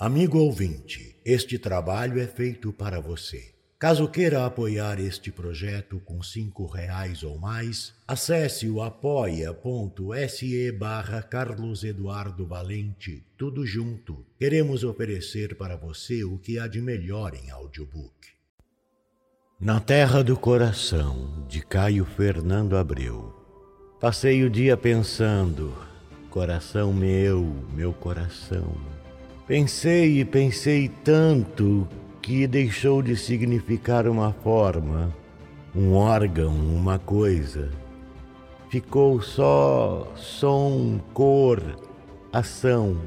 Amigo 0.00 0.38
ouvinte, 0.38 1.16
este 1.24 1.58
trabalho 1.58 2.20
é 2.20 2.26
feito 2.28 2.72
para 2.72 3.00
você. 3.00 3.52
Caso 3.80 4.06
queira 4.06 4.46
apoiar 4.46 5.00
este 5.00 5.32
projeto 5.32 5.98
com 6.04 6.22
cinco 6.22 6.66
reais 6.66 7.24
ou 7.24 7.36
mais, 7.36 7.92
acesse 8.06 8.68
o 8.68 8.80
apoia.se 8.80 10.70
barra 10.70 11.20
Carlos 11.20 11.82
Eduardo 11.82 12.46
Valente, 12.46 13.26
tudo 13.36 13.66
junto. 13.66 14.24
Queremos 14.38 14.84
oferecer 14.84 15.56
para 15.56 15.74
você 15.74 16.22
o 16.22 16.38
que 16.38 16.60
há 16.60 16.68
de 16.68 16.80
melhor 16.80 17.34
em 17.34 17.50
audiobook. 17.50 18.14
Na 19.60 19.80
Terra 19.80 20.22
do 20.22 20.36
Coração, 20.36 21.44
de 21.48 21.60
Caio 21.60 22.04
Fernando 22.04 22.76
Abreu. 22.76 23.34
Passei 24.00 24.44
o 24.44 24.50
dia 24.50 24.76
pensando, 24.76 25.76
coração 26.30 26.92
meu, 26.92 27.42
meu 27.74 27.92
coração. 27.92 28.97
Pensei 29.48 30.20
e 30.20 30.24
pensei 30.26 30.90
tanto 31.02 31.88
que 32.20 32.46
deixou 32.46 33.00
de 33.00 33.16
significar 33.16 34.06
uma 34.06 34.30
forma, 34.30 35.10
um 35.74 35.94
órgão, 35.94 36.54
uma 36.54 36.98
coisa. 36.98 37.70
Ficou 38.68 39.22
só 39.22 40.12
som, 40.14 41.00
cor, 41.14 41.62
ação, 42.30 43.00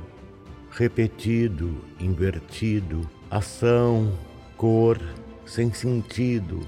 repetido, 0.71 1.77
invertido, 1.99 3.07
ação, 3.29 4.11
cor, 4.57 4.99
sem 5.45 5.71
sentido, 5.71 6.61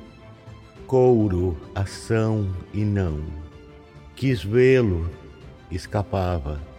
couro, 0.86 1.58
ação 1.74 2.48
e 2.72 2.86
não. 2.86 3.24
Quis 4.16 4.44
vê-lo, 4.44 5.10
escapava. 5.72 6.73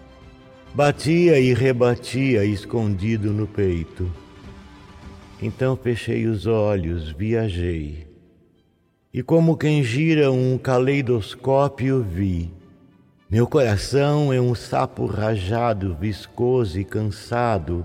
Batia 0.74 1.38
e 1.38 1.55
rebatia 1.55 2.45
escondido 2.45 3.33
no 3.33 3.46
peito 3.46 4.10
então 5.45 5.77
fechei 5.77 6.27
os 6.27 6.47
olhos, 6.47 7.10
viajei. 7.10 8.06
E 9.12 9.22
como 9.22 9.58
quem 9.58 9.84
gira 9.84 10.33
um 10.33 10.56
caleidoscópio, 10.56 12.02
vi. 12.02 12.50
Meu 13.30 13.47
coração 13.47 14.33
é 14.33 14.41
um 14.41 14.55
sapo 14.55 15.05
rajado, 15.05 15.97
viscoso 16.00 16.80
e 16.80 16.84
cansado, 16.84 17.84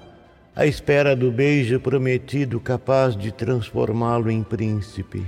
à 0.56 0.66
espera 0.66 1.16
do 1.16 1.30
beijo 1.32 1.80
prometido 1.82 2.62
capaz 2.62 3.16
de 3.16 3.30
transformá-lo 3.32 4.32
em 4.32 4.42
príncipe. 4.42 5.26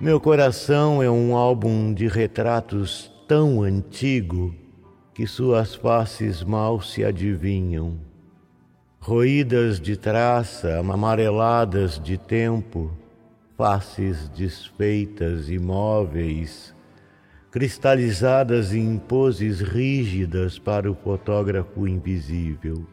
Meu 0.00 0.20
coração 0.20 1.02
é 1.02 1.10
um 1.10 1.36
álbum 1.36 1.92
de 1.92 2.06
retratos 2.06 3.10
tão 3.26 3.62
antigo 3.62 4.54
que 5.22 5.26
suas 5.28 5.72
faces 5.76 6.42
mal 6.42 6.80
se 6.80 7.04
adivinham 7.04 7.96
roídas 8.98 9.80
de 9.80 9.96
traça, 9.96 10.80
amareladas 10.80 11.96
de 11.96 12.18
tempo, 12.18 12.90
faces 13.56 14.28
desfeitas, 14.30 15.48
imóveis, 15.48 16.74
cristalizadas 17.52 18.74
em 18.74 18.98
poses 18.98 19.60
rígidas 19.60 20.58
para 20.58 20.90
o 20.90 20.94
fotógrafo 20.96 21.86
invisível. 21.86 22.84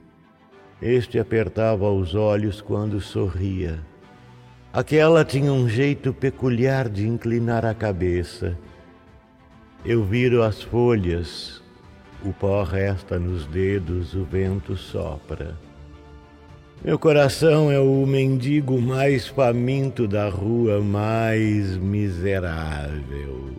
Este 0.80 1.18
apertava 1.18 1.90
os 1.90 2.14
olhos 2.14 2.62
quando 2.62 3.02
sorria. 3.02 3.80
Aquela 4.72 5.26
tinha 5.26 5.52
um 5.52 5.68
jeito 5.68 6.14
peculiar 6.14 6.90
de 6.90 7.08
inclinar 7.08 7.66
a 7.66 7.74
cabeça. 7.74 8.56
Eu 9.84 10.04
viro 10.04 10.44
as 10.44 10.62
folhas, 10.62 11.60
o 12.26 12.34
pó 12.34 12.64
resta 12.64 13.18
nos 13.18 13.46
dedos, 13.46 14.14
o 14.14 14.24
vento 14.24 14.76
sopra. 14.76 15.56
Meu 16.84 16.98
coração 16.98 17.72
é 17.72 17.80
o 17.80 18.06
mendigo 18.06 18.82
mais 18.82 19.28
faminto 19.28 20.08
da 20.08 20.30
rua, 20.30 20.82
mais 20.82 21.76
miserável. 21.78 23.52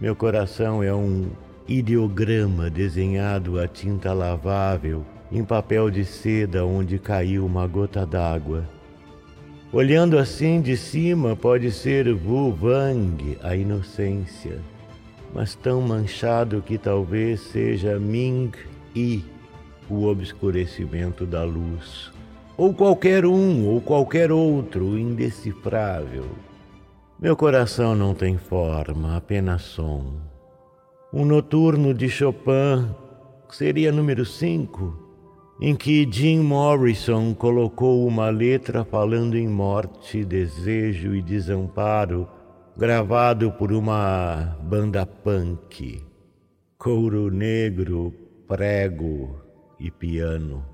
Meu 0.00 0.16
coração 0.16 0.82
é 0.82 0.92
um 0.92 1.30
ideograma 1.68 2.68
desenhado 2.68 3.58
a 3.58 3.66
tinta 3.66 4.12
lavável 4.12 5.04
em 5.30 5.44
papel 5.44 5.90
de 5.90 6.04
seda 6.04 6.64
onde 6.64 6.98
caiu 6.98 7.46
uma 7.46 7.66
gota 7.66 8.04
d'água. 8.04 8.64
Olhando 9.72 10.18
assim 10.18 10.60
de 10.60 10.76
cima, 10.76 11.34
pode 11.34 11.72
ser 11.72 12.06
Wu 12.08 12.56
Wang, 12.62 13.38
a 13.42 13.56
inocência, 13.56 14.58
mas 15.34 15.56
tão 15.56 15.80
manchado 15.80 16.62
que 16.62 16.78
talvez 16.78 17.40
seja 17.40 17.98
Ming 17.98 18.52
Yi 18.96 19.24
o 19.90 20.06
obscurecimento 20.06 21.26
da 21.26 21.42
luz, 21.42 22.10
ou 22.56 22.72
qualquer 22.72 23.26
um 23.26 23.66
ou 23.66 23.80
qualquer 23.80 24.30
outro 24.32 24.96
indecifrável. 24.98 26.24
Meu 27.18 27.36
coração 27.36 27.94
não 27.94 28.14
tem 28.14 28.38
forma, 28.38 29.16
apenas 29.16 29.62
som. 29.62 30.14
Um 31.12 31.24
noturno 31.24 31.92
de 31.92 32.08
Chopin 32.08 32.88
seria 33.50 33.92
número 33.92 34.24
5, 34.24 35.04
em 35.60 35.76
que 35.76 36.08
Jim 36.10 36.40
Morrison 36.40 37.34
colocou 37.34 38.06
uma 38.06 38.30
letra 38.30 38.84
falando 38.84 39.36
em 39.36 39.46
morte, 39.46 40.24
desejo 40.24 41.14
e 41.14 41.22
desamparo, 41.22 42.28
gravado 42.76 43.52
por 43.52 43.72
uma 43.72 44.56
banda 44.62 45.06
punk. 45.06 46.04
Couro 46.76 47.30
negro, 47.30 48.12
prego, 48.48 49.40
e 49.78 49.90
piano. 49.90 50.64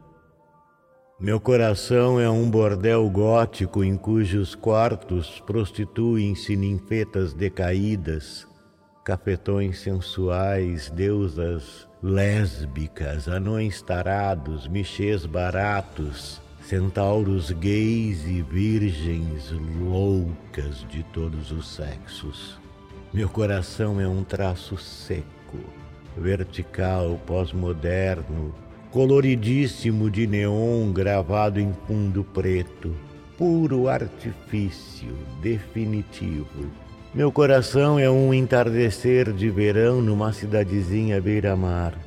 Meu 1.19 1.39
coração 1.39 2.19
é 2.19 2.31
um 2.31 2.51
bordel 2.51 3.09
gótico 3.11 3.85
em 3.85 3.97
cujos 3.97 4.55
quartos 4.55 5.43
prostituem-se 5.47 6.57
ninfetas 6.57 7.35
decaídas, 7.35 8.49
cafetões 9.05 9.81
sensuais, 9.81 10.89
deusas 10.91 11.87
lésbicas, 12.03 13.29
anões 13.29 13.83
tarados, 13.83 14.67
michês 14.67 15.27
baratos, 15.27 16.41
centauros 16.61 17.51
gays 17.51 18.27
e 18.27 18.43
virgens 18.43 19.53
loucas 19.81 20.87
de 20.89 21.03
todos 21.13 21.51
os 21.51 21.69
sexos. 21.69 22.59
Meu 23.13 23.29
coração 23.29 24.01
é 24.01 24.07
um 24.07 24.23
traço 24.23 24.77
seco, 24.77 25.59
vertical, 26.17 27.19
pós-moderno, 27.27 28.55
coloridíssimo 28.91 30.11
de 30.11 30.27
neon 30.27 30.93
gravado 30.93 31.59
em 31.59 31.73
fundo 31.87 32.23
preto, 32.23 32.95
puro 33.37 33.89
artifício 33.89 35.17
definitivo. 35.41 36.71
Meu 37.13 37.33
coração 37.33 37.99
é 37.99 38.09
um 38.09 38.33
entardecer 38.33 39.33
de 39.33 39.51
verão 39.51 40.01
numa 40.01 40.33
cidadezinha 40.33 41.21
beira-mar. 41.21 41.99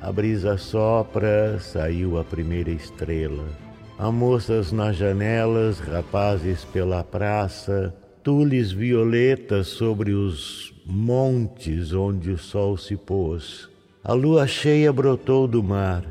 A 0.00 0.12
brisa 0.12 0.56
sopra, 0.56 1.58
saiu 1.58 2.18
a 2.18 2.24
primeira 2.24 2.70
estrela. 2.70 3.71
Há 4.02 4.10
moças 4.10 4.72
nas 4.72 4.96
janelas, 4.96 5.78
rapazes 5.78 6.64
pela 6.64 7.04
praça, 7.04 7.94
tules 8.20 8.72
violetas 8.72 9.68
sobre 9.68 10.10
os 10.10 10.74
montes 10.84 11.92
onde 11.92 12.32
o 12.32 12.36
sol 12.36 12.76
se 12.76 12.96
pôs. 12.96 13.70
A 14.02 14.12
lua 14.12 14.44
cheia 14.44 14.92
brotou 14.92 15.46
do 15.46 15.62
mar. 15.62 16.02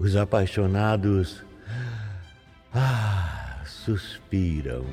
Os 0.00 0.16
apaixonados 0.16 1.44
ah, 2.74 3.62
suspiram 3.64 4.84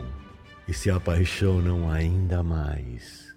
e 0.68 0.74
se 0.74 0.92
apaixonam 0.92 1.90
ainda 1.90 2.44
mais. 2.44 3.36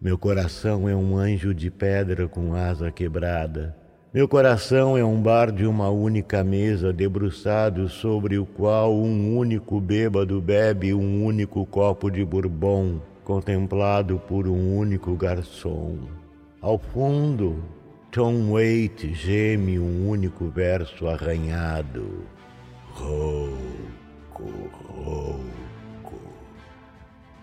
Meu 0.00 0.18
coração 0.18 0.88
é 0.88 0.96
um 0.96 1.16
anjo 1.16 1.54
de 1.54 1.70
pedra 1.70 2.26
com 2.26 2.56
asa 2.56 2.90
quebrada. 2.90 3.76
Meu 4.12 4.26
coração 4.26 4.96
é 4.96 5.04
um 5.04 5.20
bar 5.20 5.52
de 5.52 5.66
uma 5.66 5.90
única 5.90 6.42
mesa, 6.42 6.94
debruçado 6.94 7.90
sobre 7.90 8.38
o 8.38 8.46
qual 8.46 8.94
um 8.94 9.36
único 9.36 9.78
bêbado 9.78 10.40
bebe 10.40 10.94
um 10.94 11.22
único 11.26 11.66
copo 11.66 12.10
de 12.10 12.24
bourbon, 12.24 13.02
contemplado 13.22 14.18
por 14.26 14.48
um 14.48 14.78
único 14.78 15.14
garçom. 15.14 15.98
Ao 16.58 16.78
fundo, 16.78 17.62
Tom 18.10 18.52
Waite 18.52 19.12
geme 19.12 19.78
um 19.78 20.08
único 20.08 20.48
verso 20.48 21.06
arranhado. 21.06 22.24
Rouco, 22.94 23.60
rouco. 24.88 25.77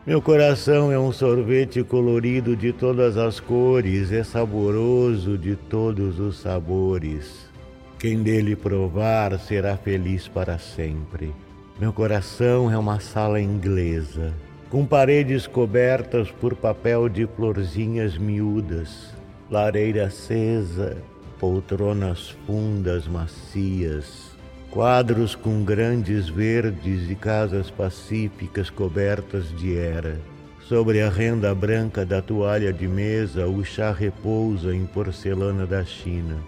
Meu 0.06 0.22
coração 0.22 0.92
é 0.92 1.00
um 1.00 1.12
sorvete 1.12 1.84
colorido 1.84 2.56
de 2.56 2.72
todas 2.72 3.18
as 3.18 3.40
cores, 3.40 4.12
é 4.12 4.24
saboroso 4.24 5.38
de 5.38 5.56
todos 5.56 6.20
os 6.20 6.38
sabores. 6.40 7.50
Quem 7.98 8.22
dele 8.22 8.56
provar 8.56 9.40
será 9.40 9.76
feliz 9.76 10.28
para 10.28 10.60
sempre. 10.60 11.34
Meu 11.80 11.92
coração 11.92 12.72
é 12.72 12.78
uma 12.78 13.00
sala 13.00 13.42
inglesa, 13.42 14.34
com 14.70 14.86
paredes 14.86 15.48
cobertas 15.48 16.30
por 16.30 16.56
papel 16.56 17.10
de 17.10 17.26
florzinhas 17.26 18.18
miúdas 18.18 19.16
lareira 19.50 20.08
acesa, 20.08 20.98
poltronas 21.40 22.36
fundas 22.46 23.08
macias, 23.08 24.35
Quadros 24.76 25.36
com 25.36 25.64
grandes 25.64 26.28
verdes 26.28 27.10
e 27.10 27.16
casas 27.16 27.72
pacíficas 27.72 28.70
cobertas 28.70 29.48
de 29.56 29.78
era. 29.78 30.20
Sobre 30.68 31.02
a 31.02 31.10
renda 31.10 31.56
branca 31.56 32.06
da 32.06 32.22
toalha 32.22 32.74
de 32.74 32.86
mesa, 32.86 33.48
o 33.48 33.64
chá 33.64 33.94
repousa 33.94 34.76
em 34.76 34.86
porcelana 34.86 35.66
da 35.66 35.86
China. 35.86 36.44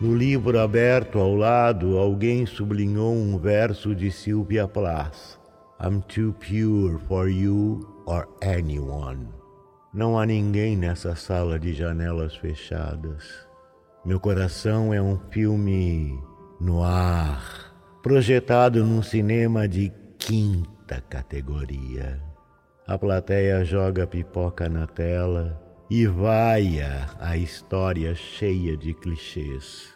No 0.00 0.12
livro 0.12 0.58
aberto 0.58 1.20
ao 1.20 1.36
lado, 1.36 1.96
alguém 1.96 2.46
sublinhou 2.46 3.14
um 3.14 3.38
verso 3.38 3.94
de 3.94 4.10
Sylvia 4.10 4.66
Plath. 4.66 5.38
I'm 5.80 6.00
too 6.00 6.34
pure 6.40 6.98
for 7.06 7.30
you 7.30 7.78
or 8.06 8.26
anyone. 8.42 9.28
Não 9.94 10.18
há 10.18 10.26
ninguém 10.26 10.76
nessa 10.76 11.14
sala 11.14 11.60
de 11.60 11.72
janelas 11.72 12.34
fechadas. 12.34 13.46
Meu 14.04 14.18
coração 14.18 14.92
é 14.92 15.00
um 15.00 15.16
filme 15.30 16.18
no 16.60 16.82
ar, 16.82 17.67
projetado 18.02 18.84
num 18.84 19.02
cinema 19.02 19.66
de 19.66 19.92
quinta 20.18 21.00
categoria. 21.08 22.20
A 22.86 22.96
plateia 22.96 23.64
joga 23.64 24.06
pipoca 24.06 24.68
na 24.68 24.86
tela 24.86 25.60
e 25.90 26.06
vaia 26.06 27.08
a 27.18 27.36
história 27.36 28.14
cheia 28.14 28.76
de 28.76 28.94
clichês. 28.94 29.88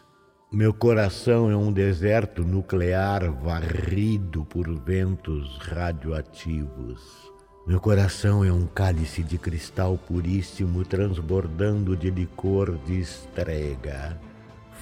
Meu 0.51 0.73
coração 0.73 1.49
é 1.49 1.55
um 1.55 1.71
deserto 1.71 2.43
nuclear 2.43 3.31
varrido 3.31 4.45
por 4.45 4.69
ventos 4.83 5.57
radioativos. 5.57 7.31
Meu 7.65 7.79
coração 7.79 8.43
é 8.43 8.51
um 8.51 8.67
cálice 8.67 9.23
de 9.23 9.37
cristal 9.37 9.97
puríssimo 9.97 10.83
transbordando 10.83 11.95
de 11.95 12.11
licor 12.11 12.77
de 12.85 12.99
estrega, 12.99 14.19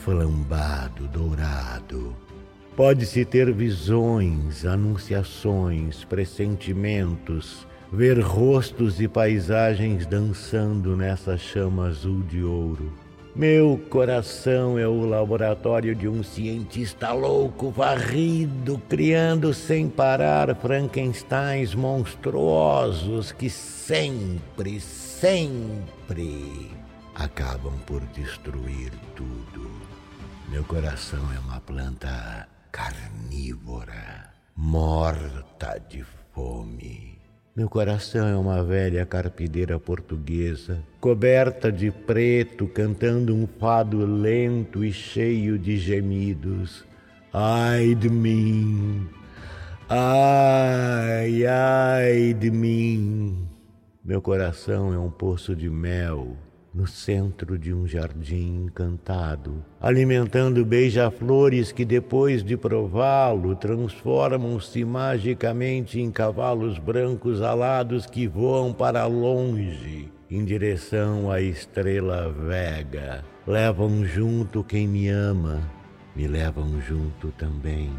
flambado, 0.03 1.07
dourado. 1.07 2.30
Pode-se 2.75 3.25
ter 3.25 3.51
visões, 3.51 4.65
anunciações, 4.65 6.03
pressentimentos, 6.03 7.67
ver 7.91 8.19
rostos 8.19 9.01
e 9.01 9.07
paisagens 9.07 10.05
dançando 10.05 10.95
nessa 10.95 11.37
chama 11.37 11.87
azul 11.87 12.21
de 12.23 12.43
ouro 12.43 12.91
meu 13.33 13.79
coração 13.89 14.77
é 14.77 14.85
o 14.85 15.05
laboratório 15.05 15.95
de 15.95 16.05
um 16.05 16.21
cientista 16.21 17.13
louco, 17.13 17.71
varrido, 17.71 18.77
criando 18.89 19.53
sem 19.53 19.87
parar 19.87 20.53
Frankensteins 20.57 21.73
monstruosos 21.73 23.31
que 23.31 23.49
sempre, 23.49 24.81
sempre 24.81 26.71
acabam 27.15 27.73
por 27.85 28.01
destruir 28.07 28.91
tudo. 29.15 29.71
Meu 30.49 30.65
coração 30.65 31.31
é 31.33 31.39
uma 31.39 31.61
planta 31.61 32.49
carnívora, 32.71 34.31
morta 34.55 35.77
de 35.89 36.05
fome. 36.33 37.19
Meu 37.53 37.67
coração 37.69 38.25
é 38.25 38.35
uma 38.37 38.63
velha 38.63 39.05
carpideira 39.05 39.77
portuguesa, 39.77 40.81
coberta 41.01 41.69
de 41.69 41.91
preto, 41.91 42.67
cantando 42.67 43.35
um 43.35 43.45
fado 43.45 44.05
lento 44.05 44.85
e 44.85 44.93
cheio 44.93 45.59
de 45.59 45.75
gemidos. 45.75 46.85
Ai 47.33 47.93
de 47.93 48.09
mim, 48.09 49.09
ai, 49.89 51.45
ai 51.45 52.33
de 52.33 52.49
mim. 52.49 53.49
Meu 54.03 54.21
coração 54.21 54.93
é 54.93 54.97
um 54.97 55.11
poço 55.11 55.53
de 55.53 55.69
mel 55.69 56.37
no 56.73 56.87
centro 56.87 57.57
de 57.57 57.73
um 57.73 57.85
jardim 57.85 58.63
encantado, 58.65 59.63
alimentando 59.79 60.65
beija-flores 60.65 61.71
que, 61.71 61.83
depois 61.83 62.43
de 62.43 62.55
prová-lo, 62.55 63.55
transformam-se 63.55 64.85
magicamente 64.85 65.99
em 65.99 66.09
cavalos 66.09 66.77
brancos 66.77 67.41
alados 67.41 68.05
que 68.05 68.25
voam 68.25 68.71
para 68.71 69.05
longe, 69.05 70.09
em 70.29 70.45
direção 70.45 71.29
à 71.29 71.41
estrela 71.41 72.31
Vega. 72.31 73.25
Levam 73.45 74.05
junto 74.05 74.63
quem 74.63 74.87
me 74.87 75.09
ama, 75.09 75.59
me 76.15 76.25
levam 76.25 76.79
junto 76.79 77.31
também. 77.31 77.91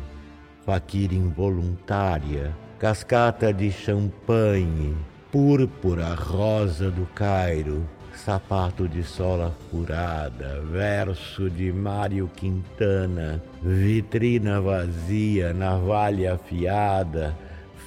Faquira 0.65 1.15
involuntária, 1.15 2.57
cascata 2.79 3.53
de 3.53 3.71
champanhe, 3.71 4.97
púrpura 5.31 6.15
rosa 6.15 6.91
do 6.91 7.05
Cairo, 7.15 7.85
sapato 8.15 8.87
de 8.87 9.03
sola 9.03 9.53
furada, 9.71 10.61
verso 10.71 11.49
de 11.51 11.73
Mário 11.73 12.29
Quintana, 12.35 13.43
vitrina 13.63 14.61
vazia, 14.61 15.53
navalha 15.53 16.35
afiada, 16.35 17.37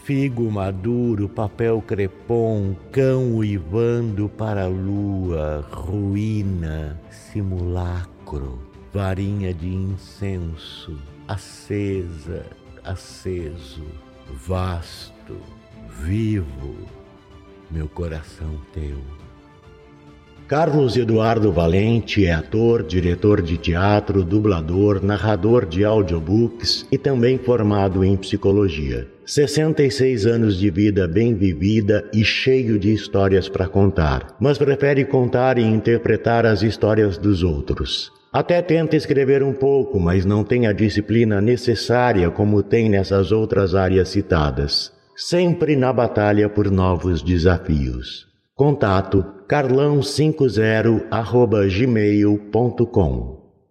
figo 0.03 0.51
maduro, 0.51 1.27
papel 1.29 1.81
crepom, 1.81 2.75
cão 2.91 3.35
uivando 3.35 4.29
para 4.29 4.65
a 4.65 4.67
lua, 4.67 5.65
ruína, 5.71 6.99
simulacro, 7.09 8.59
varinha 8.93 9.53
de 9.53 9.73
incenso, 9.73 10.97
acesa, 11.27 12.45
aceso, 12.83 13.83
vasto, 14.47 15.37
vivo, 15.89 16.75
meu 17.71 17.87
coração 17.87 18.59
teu. 18.73 19.24
Carlos 20.47 20.95
Eduardo 20.95 21.51
Valente 21.51 22.23
é 22.23 22.31
ator, 22.31 22.83
diretor 22.83 23.41
de 23.41 23.57
teatro, 23.57 24.23
dublador, 24.23 25.03
narrador 25.03 25.65
de 25.65 25.83
audiobooks 25.83 26.85
e 26.91 26.99
também 26.99 27.39
formado 27.39 28.03
em 28.03 28.15
psicologia. 28.15 29.07
66 29.25 30.27
anos 30.27 30.59
de 30.59 30.69
vida 30.69 31.07
bem 31.07 31.33
vivida 31.33 32.07
e 32.13 32.23
cheio 32.23 32.77
de 32.77 32.93
histórias 32.93 33.49
para 33.49 33.67
contar, 33.67 34.35
mas 34.39 34.59
prefere 34.59 35.03
contar 35.03 35.57
e 35.57 35.63
interpretar 35.63 36.45
as 36.45 36.61
histórias 36.61 37.17
dos 37.17 37.41
outros. 37.41 38.11
Até 38.31 38.61
tenta 38.61 38.95
escrever 38.95 39.41
um 39.41 39.53
pouco, 39.53 39.99
mas 39.99 40.25
não 40.25 40.43
tem 40.43 40.67
a 40.67 40.73
disciplina 40.73 41.41
necessária 41.41 42.29
como 42.29 42.61
tem 42.61 42.87
nessas 42.87 43.31
outras 43.31 43.73
áreas 43.73 44.09
citadas. 44.09 44.93
Sempre 45.15 45.75
na 45.75 45.91
batalha 45.91 46.47
por 46.47 46.69
novos 46.69 47.23
desafios. 47.23 48.34
Contato 48.57 49.21
carlão50 49.49 51.07
arroba 51.11 51.67
gmail.com 51.67 53.44